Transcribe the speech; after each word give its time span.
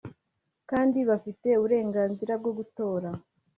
kandi 0.69 0.99
bafite 1.09 1.47
uburenganzira 1.59 2.33
bwo 2.41 2.51
gutora 2.57 3.09